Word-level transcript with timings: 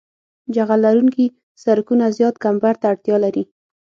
جغل 0.55 0.79
لرونکي 0.85 1.25
سرکونه 1.63 2.05
زیات 2.17 2.35
کمبر 2.43 2.73
ته 2.81 2.85
اړتیا 2.91 3.17
لري 3.25 3.43